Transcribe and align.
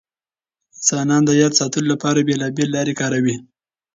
انسانان 0.77 1.21
د 1.25 1.31
یاد 1.41 1.53
ساتلو 1.59 1.87
لپاره 1.93 2.25
بېلابېل 2.27 2.69
لارې 2.75 2.93
کاروي. 3.01 3.35